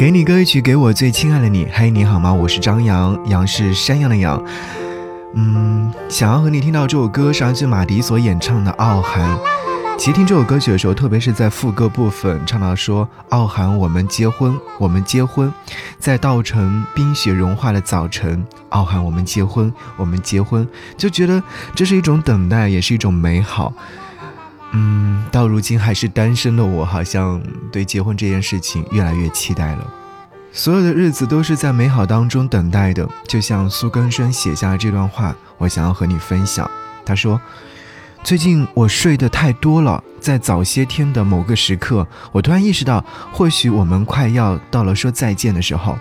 [0.00, 1.68] 给你歌一曲，给我最亲爱的你。
[1.70, 2.32] 嘿，你好吗？
[2.32, 4.42] 我是张扬，杨是山羊的羊。
[5.34, 9.36] 嗯，想要和你听到这首歌是来自马迪所演唱的《傲寒》。
[9.98, 15.52] 其实听这首歌曲的时候，特别是在副歌部分唱到说“傲寒，我们结婚，我们结婚”，
[16.00, 21.42] 在稻城冰雪融化的早晨，“傲寒，我们结婚，我们结婚”，就觉得
[21.74, 23.70] 这是一种等待，也是一种美好。
[24.72, 27.42] 嗯，到如今还是单身的我，好像
[27.72, 29.94] 对结婚这件事情越来越期待了。
[30.52, 36.70] 所有的日子都是在美好当中等待的，就像苏根生写下这段话，我想要和你分享。
[37.04, 37.40] 他说
[38.22, 45.98] ：“最近我睡得太多了，在早些天的某个时刻，我突然意识到，或许我们快要到了说再见的时候，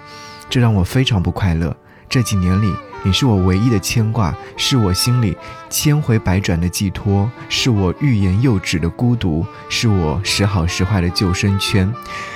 [0.50, 1.76] 这让我非常不快乐。
[2.08, 5.36] 这几年里。”你是我唯一的牵挂，是我心里
[5.70, 11.92] 千回百转的寄托，是我欲言又止的孤独，是我时好时坏的救生圈。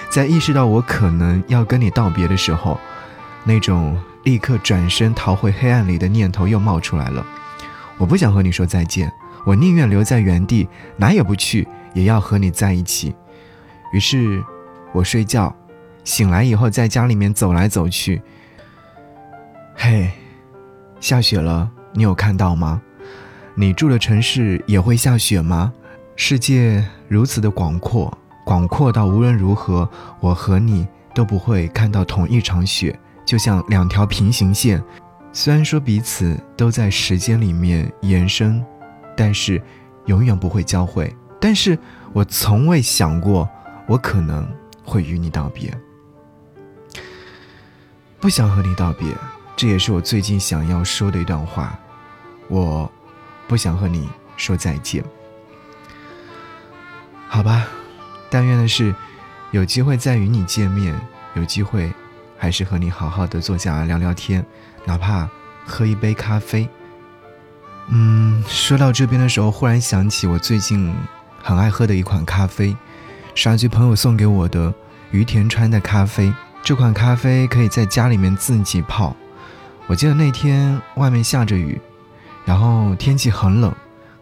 [0.09, 2.80] 在意识到我可能要跟你道别的时候，
[3.44, 7.25] 那种立刻转身逃回黑暗里的念头又冒出来了。
[7.97, 9.11] 我不想和你说再见，
[9.45, 13.14] 我宁愿留在原地，哪也不去，也要和你在一起。
[13.91, 14.41] 于是，
[14.94, 15.53] 我睡觉，
[16.03, 18.22] 醒来以后在家里面走来走去。
[19.75, 20.09] 嘿。
[21.04, 22.82] 下雪了，你有看到吗？
[23.56, 25.73] 你住的城市也会下雪吗？
[26.16, 29.90] 世界如此的广阔，广阔到无论如何，
[30.22, 34.81] 我和你都不会看到同一场雪，就像两条平行线。
[35.34, 38.66] 虽然说彼此都在时间里面延伸，
[39.18, 39.62] 但是
[40.06, 41.14] 永远不会交汇。
[41.38, 41.78] 但是
[42.14, 43.50] 我从未想过，
[43.88, 44.48] 我可能
[44.86, 45.70] 会与你道别，
[48.22, 49.06] 不想和你道别。
[49.56, 51.78] 这也是我最近想要说的一段话，
[52.48, 52.92] 我
[53.48, 55.04] 不想和你说再见，
[57.28, 57.68] 好吧？
[58.30, 58.94] 但愿的是
[59.52, 61.00] 有机会再与你见面，
[61.36, 61.94] 有机会
[62.38, 64.44] 还是和你好好的坐下来聊聊天，
[64.86, 65.30] 哪怕
[65.66, 66.68] 喝一杯咖啡。
[67.90, 70.94] 嗯，说到这边的时候，忽然想起我最近
[71.42, 72.75] 很爱喝的一款咖啡，
[73.36, 74.74] 是句朋友送给我的
[75.12, 76.34] 于田川的咖啡。
[76.63, 79.16] 这款咖啡可以在家里面自己泡。
[79.88, 81.79] 我记得那天外面下着雨，
[82.45, 83.73] 然后天气很冷，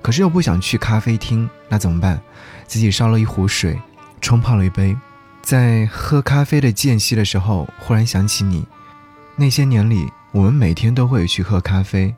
[0.01, 2.19] 可是又不想去咖啡厅，那怎么办？
[2.67, 3.79] 自己烧了一壶水，
[4.19, 4.95] 冲泡了一杯。
[5.41, 8.66] 在喝咖啡的间隙的时候，忽然想起你。
[9.35, 12.13] 那些年里，我们每天都会去喝咖啡，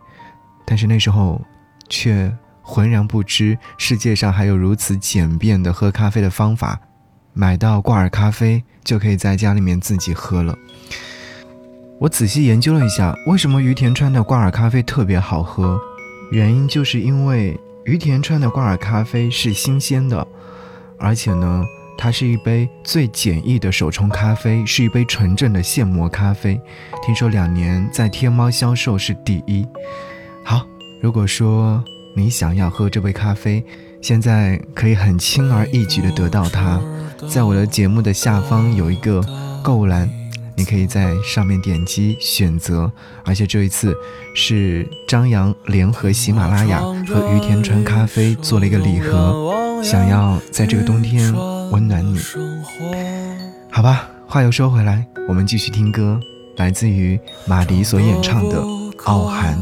[0.65, 1.41] 但是那时候
[1.89, 6.79] 却浑然不知世界上还有如此简便的喝咖啡的方法，
[7.33, 10.57] 买到挂耳咖啡就可以在家里面自己喝了。
[12.03, 15.79] 我仔细研究了一下，为什么于田川的挂耳咖啡特别好喝？
[16.31, 20.27] 原因就是因为于田川的挂耳咖啡是新鲜的，
[20.99, 21.63] 而且呢，
[21.97, 26.59] 它是一杯最简易的手冲咖啡，是一杯纯正的现磨咖啡。
[27.01, 29.65] 听说两年在天猫销售是第一。
[30.43, 30.67] 好，
[31.01, 31.81] 如果说
[32.17, 33.63] 你想要喝这杯咖啡，
[34.01, 36.81] 现在可以很轻而易举的得到它，
[37.29, 39.23] 在我的节目的下方有一个
[39.63, 40.22] 购物栏。
[40.55, 42.91] 你可以在上面点击选择，
[43.25, 43.95] 而且这一次
[44.35, 51.33] 是张扬联合喜马拉雅和于田川咖啡做了一个礼盒，想要在这个冬天
[51.71, 52.19] 温暖你。
[53.71, 56.19] 好吧，话又说回来，我们继续听歌，
[56.57, 58.61] 来自于马迪所演唱的
[59.05, 59.57] 《傲寒》。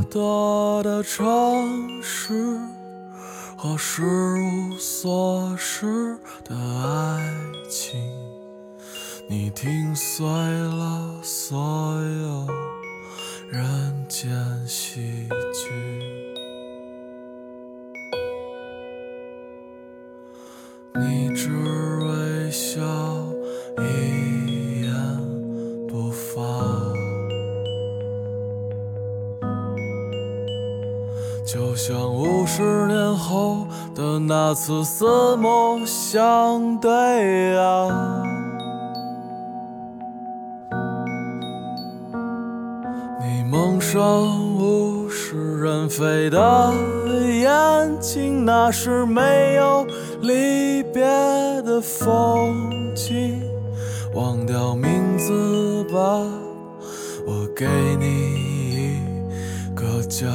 [9.31, 12.45] 你听碎了所有
[13.49, 14.29] 人间
[14.67, 14.99] 喜
[15.53, 15.71] 剧，
[20.99, 22.81] 你只微笑
[23.77, 24.93] 一言
[25.87, 26.41] 不发，
[31.47, 33.65] 就像五十年后
[33.95, 38.40] 的那次四目相对啊。
[43.91, 44.01] 上
[44.55, 46.73] 物是人非的
[47.27, 49.85] 眼睛，那是没有
[50.21, 51.03] 离别
[51.63, 52.55] 的风
[52.95, 53.43] 景。
[54.13, 56.23] 忘掉名字吧，
[57.27, 57.67] 我给
[57.99, 58.05] 你
[58.71, 59.01] 一
[59.75, 60.25] 个家。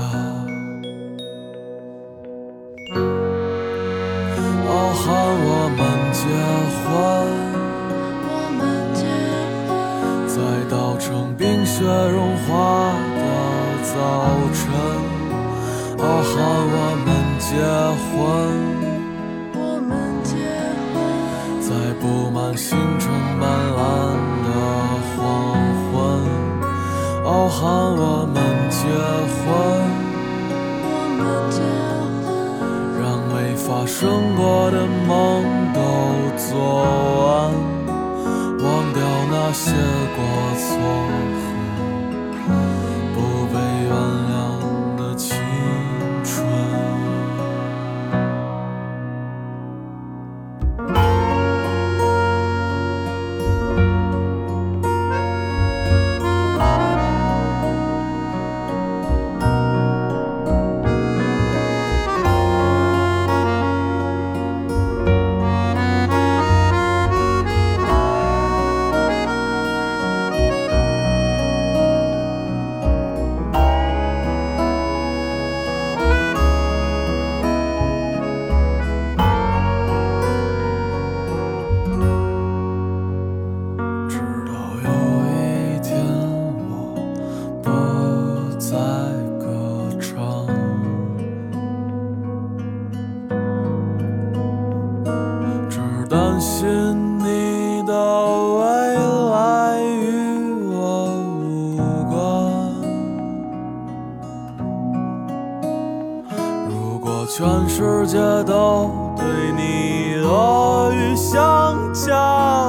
[4.68, 5.06] 傲寒，
[5.46, 5.80] 我们
[6.12, 6.28] 结
[6.84, 6.92] 婚，
[14.06, 14.08] 早
[14.54, 14.62] 晨，
[15.98, 16.32] 傲寒，
[16.74, 17.08] 我们
[17.40, 17.48] 结
[17.98, 18.14] 婚，
[19.52, 19.90] 我们
[20.22, 20.30] 结
[20.92, 20.94] 婚，
[21.60, 21.66] 在
[22.00, 23.10] 布满星辰
[23.40, 23.42] 斑
[23.74, 23.78] 斓
[24.44, 24.46] 的。
[27.48, 27.58] 喊
[27.96, 28.36] 我们
[28.70, 28.78] 结
[29.34, 29.44] 婚，
[30.82, 30.86] 我
[31.16, 31.20] 们
[31.50, 31.58] 结
[32.22, 32.26] 婚，
[33.00, 33.96] 让没发生
[34.36, 35.42] 过的梦
[35.72, 35.78] 都
[36.36, 36.54] 做
[37.26, 37.26] 完，
[38.62, 39.02] 忘掉
[39.32, 39.72] 那些
[40.14, 40.18] 过
[40.54, 40.70] 错。
[107.36, 112.16] 全世界都对你恶语相加，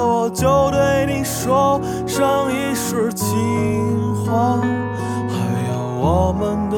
[0.03, 3.25] 我就对你说上一世情
[4.25, 4.59] 话。
[4.59, 5.37] 还
[5.71, 6.77] 有我们的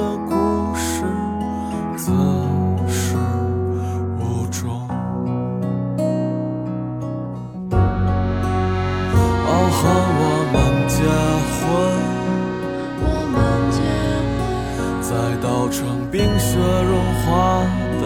[15.69, 17.62] 在冰雪融化
[18.01, 18.04] 的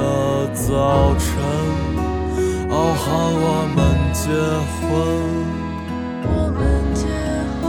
[0.53, 1.31] 早晨，
[2.69, 3.79] 哦，喊我们
[4.13, 4.27] 结
[4.81, 4.83] 婚。
[6.25, 6.59] 我们
[6.93, 7.07] 结
[7.61, 7.63] 婚，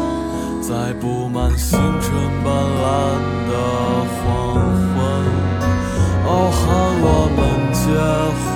[0.60, 2.10] 在布满星辰
[2.42, 2.84] 斑斓
[3.48, 3.52] 的
[4.18, 4.24] 黄
[4.94, 4.98] 昏，
[6.26, 6.62] 哦，喊
[7.00, 7.06] 我
[7.36, 7.40] 们
[7.72, 7.86] 结
[8.50, 8.52] 婚，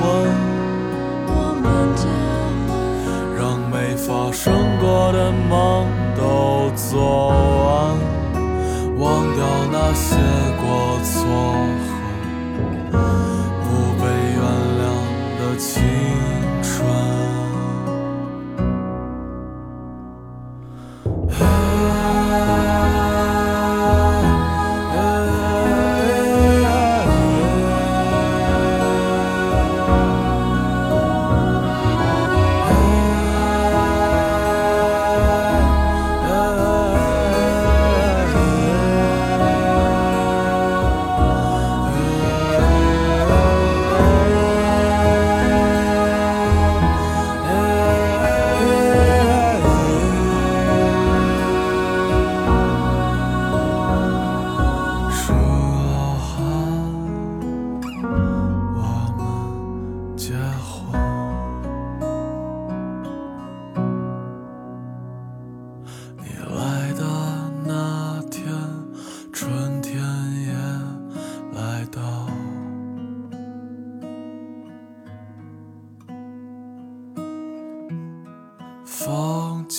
[1.28, 1.32] 我
[1.62, 1.64] 们
[1.94, 2.02] 结
[2.66, 2.68] 婚，
[3.38, 3.40] 让
[3.70, 5.86] 没发生过的梦
[6.16, 7.28] 都做
[7.64, 7.94] 完，
[8.98, 9.06] 忘
[9.36, 9.40] 掉
[9.70, 10.16] 那些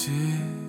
[0.10, 0.69] 去。